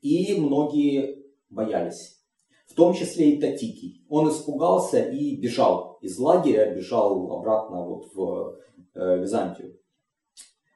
[0.02, 1.19] И многие
[1.51, 2.19] боялись.
[2.67, 4.05] В том числе и Татики.
[4.09, 8.57] Он испугался и бежал из лагеря, бежал обратно вот в
[8.95, 9.77] э, Византию.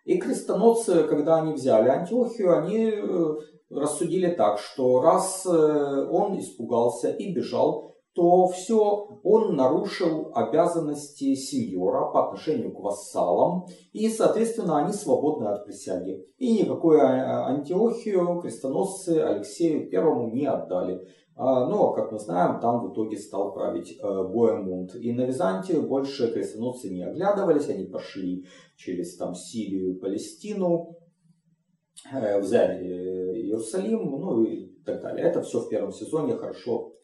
[0.05, 3.35] И крестоносцы, когда они взяли Антиохию, они э,
[3.71, 12.13] рассудили так, что раз э, он испугался и бежал, то все, он нарушил обязанности сеньора
[12.13, 16.25] по отношению к вассалам, и, соответственно, они свободны от присяги.
[16.39, 21.05] И никакой а, Антиохию крестоносцы Алексею Первому не отдали.
[21.35, 24.95] А, но, как мы знаем, там в итоге стал править Боемунд.
[24.95, 28.47] И на Византию больше крестоносцы не оглядывались, они пошли
[28.77, 30.99] через там, Сирию, Палестину,
[32.13, 35.27] взяли Иерусалим, ну и так далее.
[35.27, 36.95] Это все в первом сезоне хорошо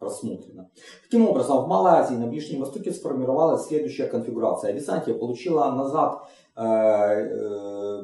[0.00, 0.70] просмотрено.
[1.04, 4.72] Таким образом, в Малайзии на Ближнем Востоке сформировалась следующая конфигурация.
[4.72, 6.22] Византия получила назад
[6.56, 8.02] э, э,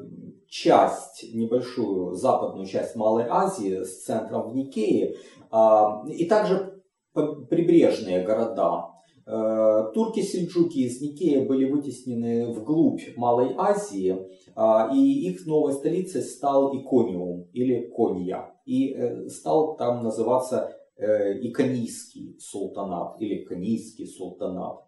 [0.48, 5.16] часть, небольшую западную часть Малой Азии с центром в Никее,
[5.50, 6.82] э, и также
[7.14, 8.96] прибрежные города.
[9.28, 14.16] Э, турки-сельджуки из Никея были вытеснены вглубь Малой Азии,
[14.54, 18.54] э, и их новой столицей стал Икониум или Конья.
[18.66, 24.86] И э, стал там называться иконийский султанат или канийский султанат.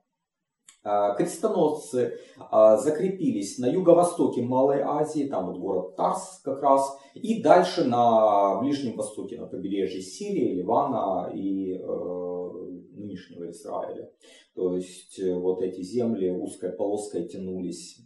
[0.85, 2.19] А, крестоносцы
[2.51, 8.61] а, закрепились на юго-востоке Малой Азии, там вот город Тарс как раз, и дальше на
[8.61, 12.28] Ближнем Востоке, на побережье Сирии, Ливана и э,
[13.09, 14.11] нынешнего Израиля.
[14.55, 18.01] То есть э, вот эти земли узкой полоской тянулись.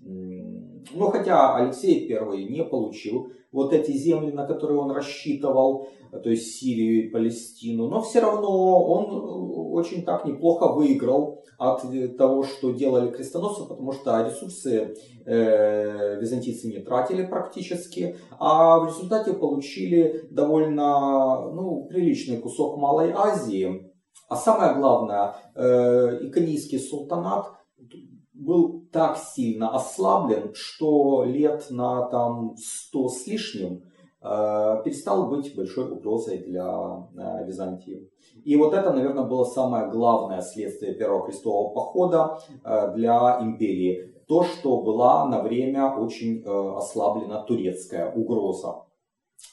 [0.95, 6.57] Но хотя Алексей I не получил вот эти земли, на которые он рассчитывал, то есть
[6.57, 12.43] Сирию и Палестину, но все равно он э, очень так неплохо выиграл от э, того,
[12.43, 20.27] что делали крестоносцы, потому что ресурсы э, византийцы не тратили практически, а в результате получили
[20.31, 23.92] довольно ну, приличный кусок Малой Азии.
[24.33, 27.53] А самое главное, э, иконийский султанат
[28.33, 33.83] был так сильно ослаблен, что лет на там 100 с лишним
[34.23, 38.11] э, перестал быть большой угрозой для э, Византии.
[38.43, 42.39] И вот это, наверное, было самое главное следствие Первого крестового похода
[42.95, 44.15] для империи.
[44.27, 48.87] То, что была на время очень ослаблена турецкая угроза.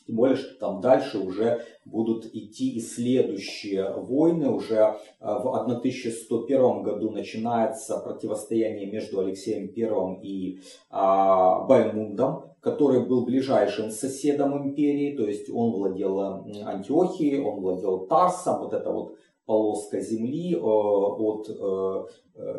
[0.06, 4.50] Тем более, что там дальше уже будут идти и следующие войны.
[4.50, 13.26] Уже э, в 1101 году начинается противостояние между Алексеем I и а, Баймундом, который был
[13.26, 15.16] ближайшим соседом империи.
[15.16, 18.60] То есть он владел Антиохией, он владел Тарсом.
[18.60, 19.16] Вот это вот
[19.50, 22.06] полоска земли э, от э,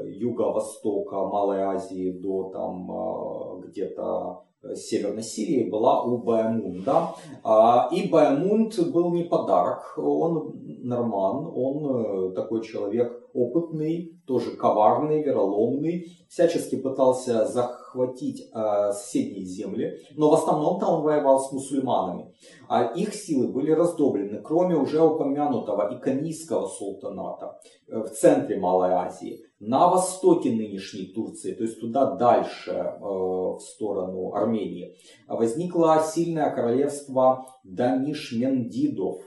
[0.09, 7.15] юго-востока Малой Азии до там где-то Э, Северной Сирии была у Баймунда.
[7.43, 15.23] А, и Баймунд был не подарок, он норман, он э, такой человек опытный, тоже коварный,
[15.23, 22.33] вероломный, всячески пытался захватить э, соседние земли, но в основном-то он воевал с мусульманами.
[22.69, 29.89] А их силы были раздроблены, кроме уже упомянутого иконийского султаната в центре Малой Азии на
[29.89, 34.97] востоке нынешней Турции, то есть туда дальше, э, в сторону Армении,
[35.29, 39.21] возникло сильное королевство Данишмендидов.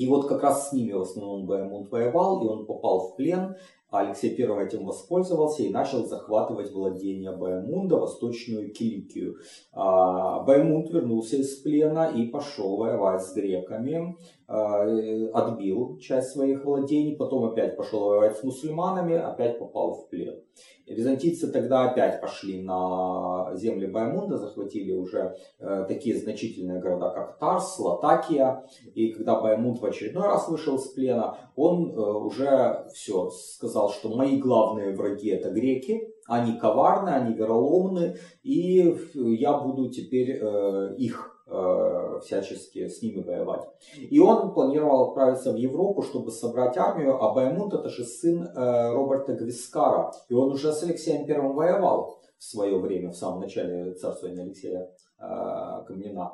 [0.00, 3.54] И вот как раз с ними в основном Баймунд воевал, и он попал в плен,
[3.90, 9.36] Алексей I этим воспользовался и начал захватывать владения Баймунда, восточную Киликию.
[9.72, 14.82] А, Баймунд вернулся из плена и пошел воевать с греками, а,
[15.32, 20.40] отбил часть своих владений, потом опять пошел воевать с мусульманами, опять попал в плен.
[20.90, 27.78] Византийцы тогда опять пошли на земли Баймунда, захватили уже э, такие значительные города, как Тарс,
[27.78, 28.64] Латакия.
[28.94, 34.14] И когда Баймунд в очередной раз вышел из плена, он э, уже все сказал, что
[34.14, 41.30] мои главные враги это греки, они коварны, они вероломны, и я буду теперь э, их
[41.52, 43.66] Э, всячески с ними воевать.
[43.98, 48.92] И он планировал отправиться в Европу, чтобы собрать армию, а Баймунд это же сын э,
[48.92, 53.94] Роберта Гвискара, и он уже с Алексеем Первым воевал в свое время, в самом начале
[53.94, 54.88] царствования Алексея
[55.20, 56.32] Камнина.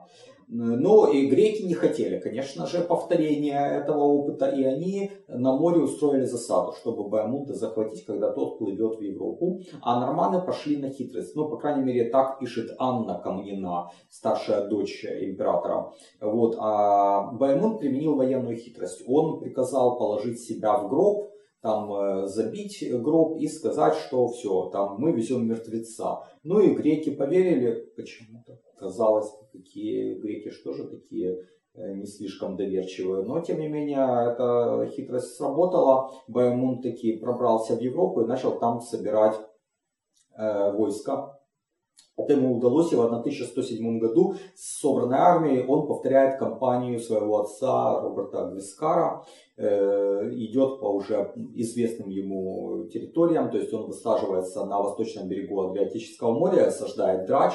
[0.48, 6.24] Но и греки не хотели, конечно же, повторения этого опыта, и они на море устроили
[6.24, 9.60] засаду, чтобы Баймунда захватить, когда тот плывет в Европу.
[9.82, 11.34] А норманы пошли на хитрость.
[11.34, 15.92] Ну, по крайней мере, так пишет Анна Камнина, старшая дочь императора.
[16.20, 16.54] Вот.
[16.60, 19.02] А Баймунд применил военную хитрость.
[19.08, 24.96] Он приказал положить себя в гроб, там э, забить гроб и сказать, что все, там
[24.98, 26.20] мы везем мертвеца.
[26.44, 33.24] Ну и греки поверили почему-то казалось, какие греки что же такие э, не слишком доверчивые.
[33.24, 36.10] Но, тем не менее, эта хитрость сработала.
[36.28, 39.36] Баймун таки пробрался в Европу и начал там собирать
[40.36, 41.36] э, войска.
[42.18, 48.00] Это ему удалось, и в 1107 году с собранной армией он повторяет кампанию своего отца
[48.00, 49.22] Роберта Гвискара,
[49.58, 56.32] э, идет по уже известным ему территориям, то есть он высаживается на восточном берегу Адриатического
[56.32, 57.52] моря, осаждает Драч,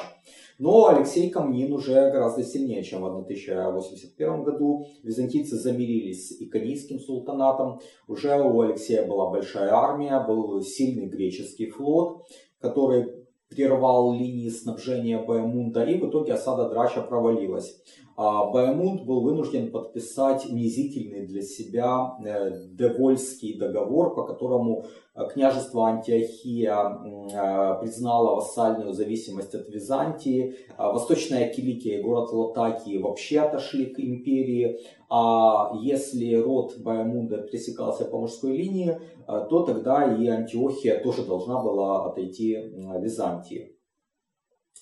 [0.61, 4.85] Но Алексей Камнин уже гораздо сильнее, чем в 1081 году.
[5.01, 7.79] Византийцы замирились с Иконийским султанатом.
[8.07, 12.27] Уже у Алексея была большая армия, был сильный греческий флот,
[12.59, 13.07] который
[13.49, 17.81] прервал линии снабжения Баемунда, и в итоге осада Драча провалилась.
[18.23, 25.87] А Баемунд был вынужден подписать унизительный для себя э, Девольский договор, по которому э, княжество
[25.87, 33.87] Антиохия э, признало вассальную зависимость от Византии, а Восточная Киликия и город Латакии вообще отошли
[33.87, 34.77] к империи,
[35.09, 42.05] а если род Баемунда пресекался по мужской линии, то тогда и Антиохия тоже должна была
[42.05, 42.55] отойти
[42.99, 43.80] Византии.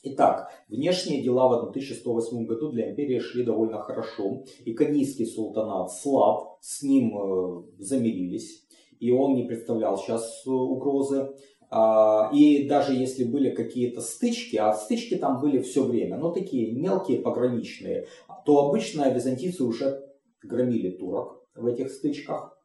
[0.01, 4.43] Итак, внешние дела в 1108 году для империи шли довольно хорошо.
[4.63, 8.65] Иконийский султанат слаб, с ним э, замирились,
[8.99, 11.35] и он не представлял сейчас э, угрозы.
[11.69, 16.71] А, и даже если были какие-то стычки, а стычки там были все время, но такие
[16.71, 18.07] мелкие, пограничные,
[18.45, 20.01] то обычно византийцы уже
[20.41, 22.57] громили турок в этих стычках.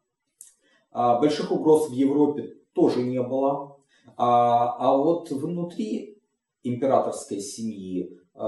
[0.91, 3.77] А, больших угроз в Европе тоже не было.
[4.15, 6.14] А, а вот внутри
[6.65, 8.39] императорской семьи э,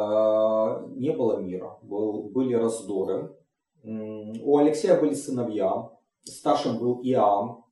[0.95, 3.35] не было мира, был, были раздоры.
[3.83, 5.89] У Алексея были сыновья,
[6.23, 7.63] старшим был Иоанн,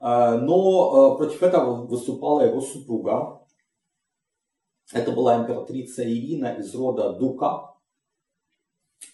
[0.00, 3.42] э, но э, против этого выступала его супруга.
[4.92, 7.75] Это была императрица Ирина из рода Дука,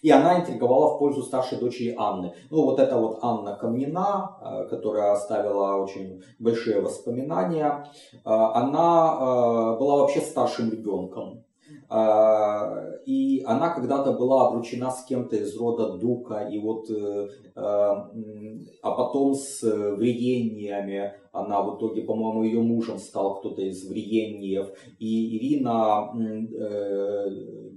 [0.03, 2.33] и она интриговала в пользу старшей дочери Анны.
[2.51, 9.79] Ну, вот эта вот Анна Камнина, э, которая оставила очень большие воспоминания, э, она э,
[9.79, 11.43] была вообще старшим ребенком.
[13.05, 16.89] И она когда-то была обручена с кем-то из рода Дука, и вот,
[17.55, 18.09] а
[18.81, 24.69] потом с вриениями она в итоге, по-моему, ее мужем стал кто-то из вриениев.
[24.99, 26.11] И Ирина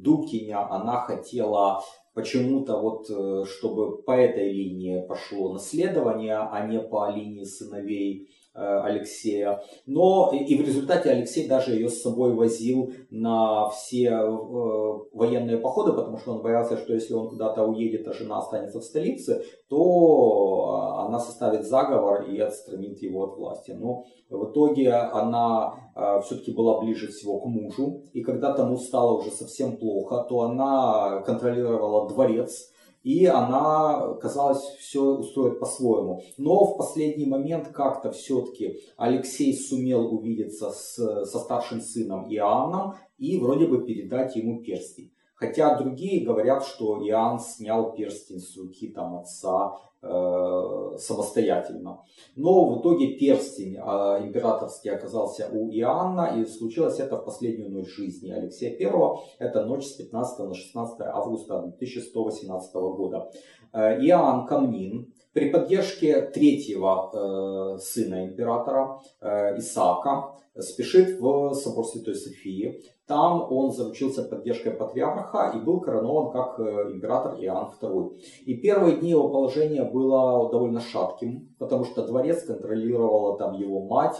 [0.07, 1.83] Дукиня, она хотела
[2.15, 9.63] почему-то вот, э, чтобы по этой линии пошло наследование, а не по линии сыновей Алексея.
[9.87, 15.93] Но и в результате Алексей даже ее с собой возил на все э, военные походы,
[15.93, 19.79] потому что он боялся, что если он куда-то уедет, а жена останется в столице, то
[19.79, 23.73] э, она составит заговор и отстранит его от власти.
[23.73, 25.75] Но в итоге она
[26.25, 31.23] все-таки была ближе всего к мужу, и когда тому стало уже совсем плохо, то она
[31.25, 32.71] контролировала дворец,
[33.07, 36.25] и она, казалось, все устроит по-своему.
[36.39, 43.39] Но в последний момент как-то все-таки Алексей сумел увидеться с, со старшим сыном Иоанном и
[43.39, 45.13] вроде бы передать ему перстень.
[45.37, 52.01] Хотя другие говорят, что Иоанн снял перстень с руки там, отца э, самостоятельно.
[52.37, 53.81] Но в итоге перстень э,
[54.27, 59.19] императорский оказался у Иоанна, и случилось это в последнюю ночь жизни Алексея I.
[59.39, 63.31] Это ночь с 15 на 16 августа 1118 года.
[63.75, 72.15] Э, Иоанн Камнин при поддержке третьего э, сына императора э, Исаака спешит в собор Святой
[72.15, 72.83] Софии.
[73.07, 78.19] Там он заручился поддержкой патриарха и был коронован как э, император Иоанн II.
[78.47, 84.17] И первые дни его положения было довольно шатким, потому что дворец контролировала там его мать,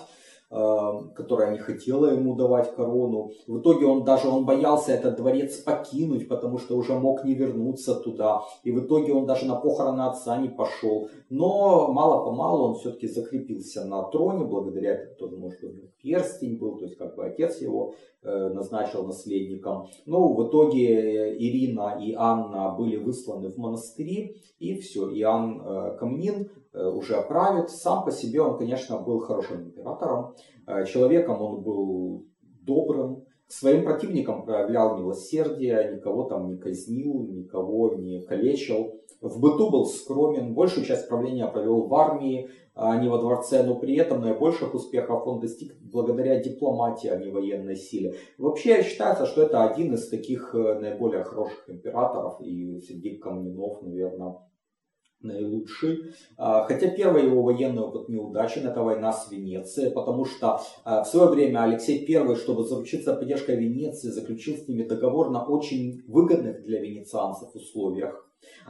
[0.49, 3.33] Эм, которая не хотела ему давать корону.
[3.49, 7.97] В итоге он даже он боялся этот дворец покинуть, потому что уже мог не вернуться
[7.97, 8.43] туда.
[8.63, 11.09] И в итоге он даже на похороны отца не пошел.
[11.31, 16.85] Но мало-помалу он все-таки закрепился на троне, благодаря этому, может, у него перстень был, то
[16.85, 19.87] есть как бы отец его э, назначил наследником.
[20.05, 26.49] Но в итоге Ирина и Анна были высланы в монастыри, и все, Иоанн э, Камнин
[26.77, 27.71] Э, уже правит.
[27.71, 30.35] Сам по себе он, конечно, был хорошим императором.
[30.67, 37.95] Э, человеком он был добрым, к своим противникам проявлял милосердие, никого там не казнил, никого
[37.95, 39.01] не калечил.
[39.27, 43.75] В быту был скромен, большую часть правления провел в армии, а не во дворце, но
[43.75, 48.15] при этом наибольших успехов он достиг благодаря дипломатии, а не военной силе.
[48.39, 54.37] Вообще считается, что это один из таких э, наиболее хороших императоров, и среди камнинов, наверное,
[55.23, 56.13] наилучший.
[56.37, 61.09] А, хотя первый его военный опыт неудачен, это война с Венецией, потому что а, в
[61.09, 66.63] свое время Алексей I, чтобы заручиться поддержкой Венеции, заключил с ними договор на очень выгодных
[66.63, 68.26] для венецианцев условиях.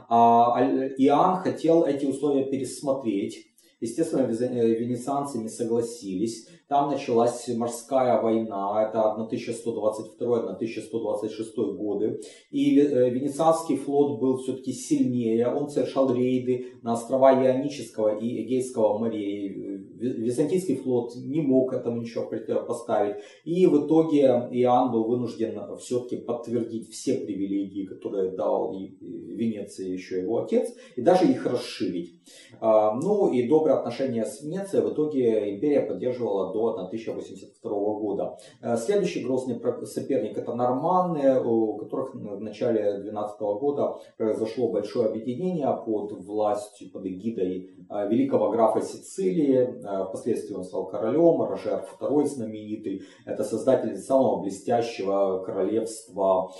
[0.09, 0.61] А
[0.97, 3.47] Иоанн хотел эти условия пересмотреть.
[3.79, 6.47] Естественно, э, венецианцы не согласились.
[6.67, 12.19] Там началась морская война, это 1122-1126 годы.
[12.51, 18.97] И э, Венецианский флот был все-таки сильнее, он совершал рейды на острова Ионического и Эгейского
[18.97, 19.77] морей.
[19.97, 23.15] Византийский флот не мог этому ничего противопоставить.
[23.45, 30.43] И в итоге Иоанн был вынужден все-таки подтвердить все привилегии, которые дал Венеции еще его
[30.43, 32.16] отец, и даже их расширить.
[32.59, 38.37] А, ну и добрые отношения с Венецией в итоге империя поддерживала до 1082 года.
[38.61, 45.67] Э, следующий грозный соперник это норманны, у которых в начале 12 года произошло большое объединение
[45.85, 49.83] под властью, под эгидой э, великого графа Сицилии.
[49.83, 53.03] Э, впоследствии он стал королем, Рожер II знаменитый.
[53.25, 56.51] Это создатель самого блестящего королевства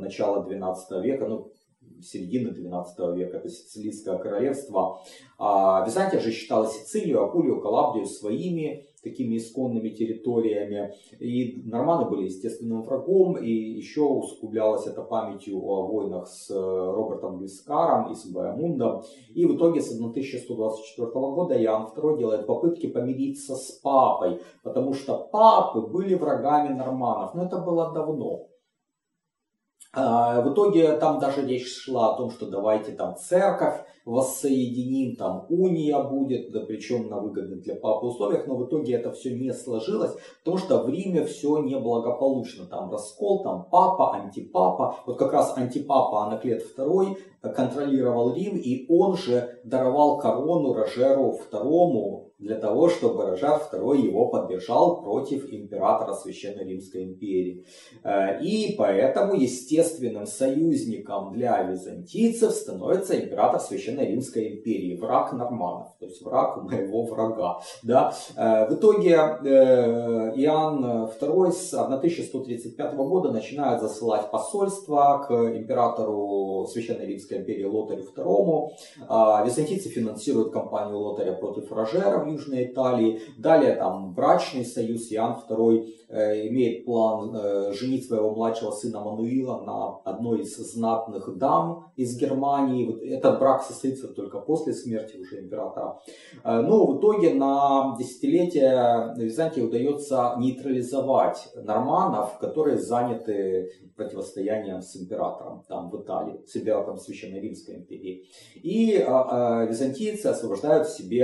[0.00, 1.52] начала 12 века, ну,
[2.04, 5.00] середины 12 века, это Сицилийское королевство.
[5.38, 10.94] А Византия же считала Сицилию, Апулию, Калабрию своими такими исконными территориями.
[11.20, 17.38] И норманы были естественным врагом, и еще усугублялось это памятью о войнах с э, Робертом
[17.38, 19.02] Вискаром и с Боямундом.
[19.34, 25.18] И в итоге с 1124 года Иоанн II делает попытки помириться с папой, потому что
[25.18, 27.34] папы были врагами норманов.
[27.34, 28.48] Но это было давно.
[29.96, 35.46] А, в итоге там даже речь шла о том, что давайте там церковь воссоединим, там
[35.48, 39.52] уния будет, да причем на выгодных для папы условиях, но в итоге это все не
[39.52, 45.56] сложилось, потому что в Риме все неблагополучно, там раскол, там папа, антипапа, вот как раз
[45.56, 47.16] антипапа Анаклет II
[47.54, 54.28] контролировал Рим, и он же даровал корону Рожеру II, для того, чтобы Рожар II его
[54.28, 57.64] поддержал против императора Священной Римской империи.
[58.04, 66.04] Э, и поэтому естественным союзником для византийцев становится император Священной Римской империи, враг норманов, то
[66.04, 67.60] есть враг моего врага.
[67.82, 68.12] Да?
[68.36, 70.84] Э, в итоге э, Иоанн
[71.18, 79.44] II с 1135 года начинает засылать посольства к императору Священной Римской империи Лотарю II.
[79.46, 83.20] Византийцы финансируют кампанию Лотаря против Рожера в Южной Италии.
[83.38, 85.10] Далее там брачный союз.
[85.12, 91.36] Иоанн II э, имеет план э, женить своего младшего сына Мануила на одной из знатных
[91.38, 92.86] дам из Германии.
[92.86, 96.00] Вот этот брак состоится только после смерти уже императора.
[96.44, 105.64] Э, но в итоге на десятилетие Византии удается нейтрализовать норманов, которые заняты противостоянием с императором
[105.68, 108.26] там в Италии, с императором Священной Римской империи.
[108.56, 111.22] И византийцы освобождают в себе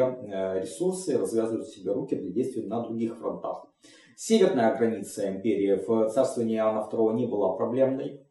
[0.61, 3.67] ресурсы ресурсы, развязывают себе руки для действий на других фронтах.
[4.17, 8.27] Северная граница империи в царствовании Иоанна II не была проблемной.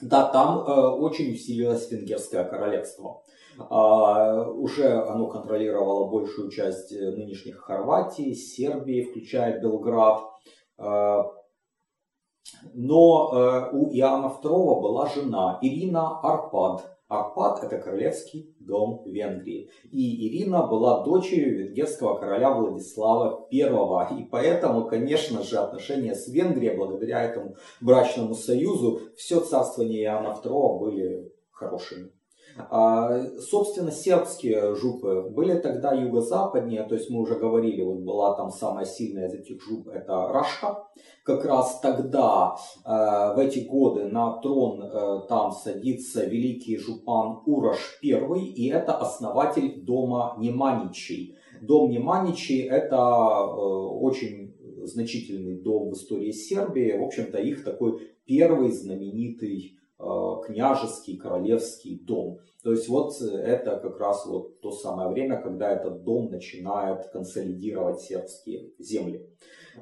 [0.00, 3.22] Да, там э, очень усилилось венгерское королевство.
[3.58, 10.22] А, уже оно контролировало большую часть э, нынешних Хорватии, Сербии, включая Белград.
[10.78, 11.24] А,
[12.74, 19.70] но э, у Иоанна II была жена Ирина Арпад, Арпад– это королевский дом Венгрии.
[19.90, 24.20] И Ирина была дочерью венгерского короля Владислава I.
[24.20, 30.78] И поэтому, конечно же, отношения с Венгрией, благодаря этому брачному союзу, все царствование Иоанна II
[30.78, 32.10] были хорошими.
[32.70, 38.50] А, собственно, сербские жупы были тогда юго-западнее, то есть мы уже говорили, вот была там
[38.50, 40.84] самая сильная из этих жуп, это Рашка.
[41.24, 48.00] Как раз тогда, э, в эти годы, на трон э, там садится великий жупан Ураш
[48.02, 51.36] I, и это основатель дома Неманичей.
[51.60, 54.54] Дом Неманичей это э, очень
[54.84, 62.38] значительный дом в истории Сербии, в общем-то их такой первый знаменитый княжеский, королевский дом.
[62.62, 68.00] То есть вот это как раз вот то самое время, когда этот дом начинает консолидировать
[68.00, 69.28] сербские земли.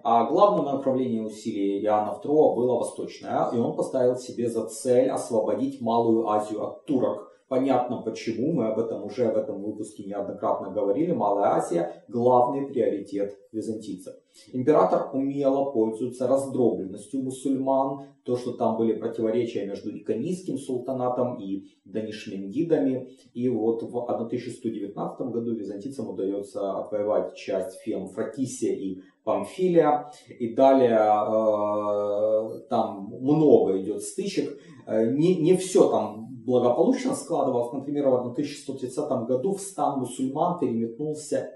[0.03, 5.81] А главным направлением усилий Иоанна II было восточное, и он поставил себе за цель освободить
[5.81, 7.26] Малую Азию от турок.
[7.49, 11.12] Понятно почему, мы об этом уже в этом выпуске неоднократно говорили.
[11.12, 14.14] Малая Азия– главный приоритет византийцев.
[14.53, 23.11] Император умело пользуется раздробленностью мусульман, то, что там были противоречия между иконийским султанатом и данишмендидами.
[23.32, 30.11] И вот в 1119 году византийцам удается отвоевать часть Фем, Фракисия и Памфилия.
[30.28, 34.59] И далее э, там много идет стычек.
[34.88, 37.72] Э, не, не все там благополучно складывалось.
[37.72, 41.53] Например, в 1130 году в стан мусульман переметнулся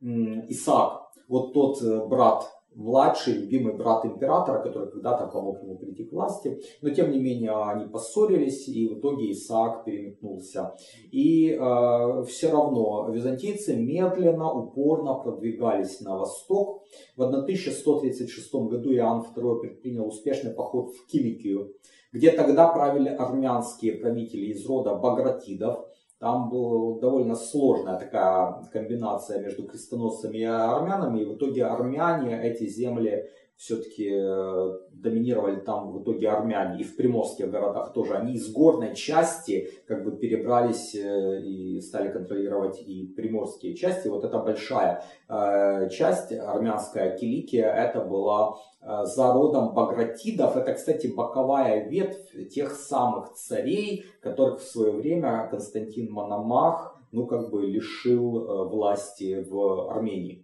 [0.00, 6.12] Исаак, вот тот э, брат младший любимый брат императора, который когда-то помог ему прийти к
[6.12, 6.60] власти.
[6.82, 10.74] Но тем не менее они поссорились, и в итоге Исаак переметнулся.
[11.10, 16.82] И э, все равно византийцы медленно, упорно продвигались на восток.
[17.16, 21.74] В 1136 году Иоанн II предпринял успешный поход в Киликию,
[22.14, 25.84] где тогда правили армянские правители из рода Багратидов.
[26.20, 31.22] Там была довольно сложная такая комбинация между крестоносцами и армянами.
[31.22, 36.80] И в итоге армяне эти земли все-таки э, доминировали там в итоге армяне.
[36.80, 38.14] И в приморских городах тоже.
[38.14, 44.08] Они из горной части как бы перебрались э, и стали контролировать и приморские части.
[44.08, 48.56] Вот эта большая э, часть, армянская Киликия, это была
[49.04, 50.58] за родом Багратидов.
[50.58, 57.50] Это, кстати, боковая ветвь тех самых царей, которых в свое время Константин Мономах ну, как
[57.50, 60.43] бы лишил власти в Армении.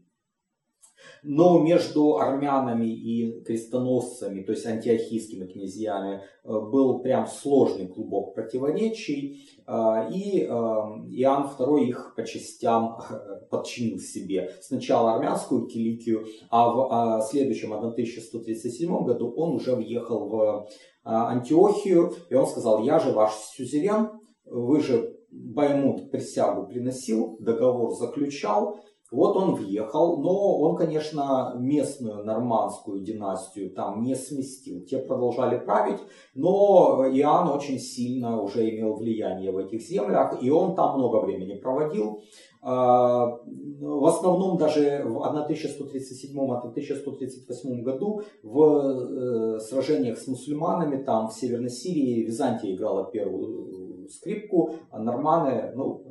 [1.23, 9.49] Но между армянами и крестоносцами, то есть антиохийскими князьями, э, был прям сложный клубок противоречий.
[9.66, 12.99] Э, и э, Иоанн II их по частям
[13.51, 14.51] подчинил себе.
[14.61, 20.68] Сначала армянскую Киликию, а в следующем 1137 году он уже въехал в
[21.03, 24.11] Антиохию, и он сказал, я же ваш сюзерен,
[24.45, 33.00] вы же Баймут присягу приносил, договор заключал, вот он въехал, но он, конечно, местную нормандскую
[33.00, 34.84] династию там не сместил.
[34.84, 35.98] Те продолжали править,
[36.34, 41.54] но Иоанн очень сильно уже имел влияние в этих землях, и он там много времени
[41.54, 42.22] проводил.
[42.62, 51.70] А, в основном даже в 1137-1138 году в э, сражениях с мусульманами там в Северной
[51.70, 56.02] Сирии Византия играла первую скрипку, а норманы, ну,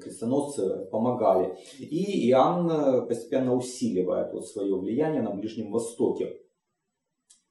[0.00, 1.56] крестоносцы помогали.
[1.78, 6.36] И Иоанн э, постепенно усиливает вот свое влияние на Ближнем Востоке.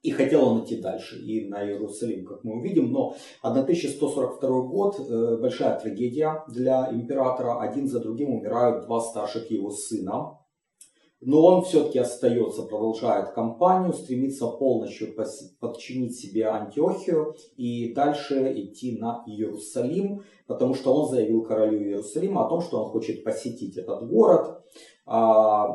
[0.02, 2.90] И хотел он идти дальше, и на Иерусалим, как мы увидим.
[2.90, 7.60] Но 1142 год, э, большая трагедия для императора.
[7.60, 10.39] Один за другим умирают два старших его сына.
[11.20, 15.14] Но он все-таки остается, продолжает кампанию, стремится полностью
[15.60, 22.48] подчинить себе Антиохию и дальше идти на Иерусалим, потому что он заявил королю Иерусалима о
[22.48, 24.64] том, что он хочет посетить этот город,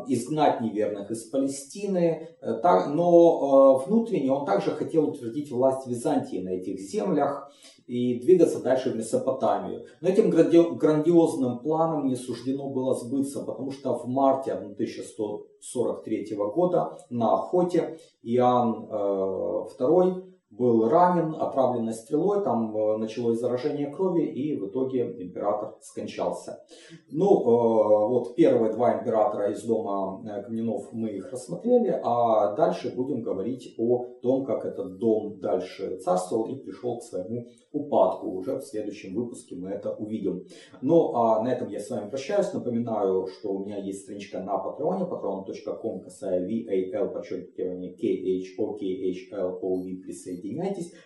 [0.08, 6.50] изгнать неверных из Палестины, э, но э, внутренне он также хотел утвердить власть Византии на
[6.50, 7.52] этих землях
[7.86, 9.86] и двигаться дальше в Месопотамию.
[10.00, 17.34] Но этим грандиозным планом не суждено было сбыться, потому что в марте 1143 года на
[17.34, 20.22] охоте Иоанн II э,
[20.52, 26.64] был ранен, отравленный стрелой, там э, началось заражение крови, и в итоге император скончался.
[27.12, 32.94] Ну, э, вот первые два императора из дома э, Камненов мы их рассмотрели, а дальше
[32.96, 38.32] будем говорить о том, как этот дом дальше царствовал и пришел к своему упадку.
[38.32, 40.46] Уже в следующем выпуске мы это увидим.
[40.82, 42.54] Ну, а на этом я с вами прощаюсь.
[42.54, 50.45] Напоминаю, что у меня есть страничка на Патреоне, patreon.com, касая VAL, подчеркивание KHOKHLOV, присоединяйтесь.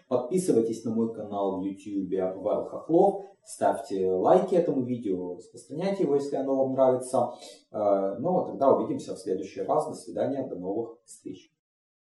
[0.08, 2.10] Подписывайтесь на мой канал в YouTube
[2.42, 3.26] Вайл Хохлов.
[3.44, 7.34] Ставьте лайки этому видео, распространяйте его, если оно вам нравится.
[7.72, 9.88] Э, ну, а тогда увидимся в следующий раз.
[9.88, 11.52] До свидания, до новых встреч.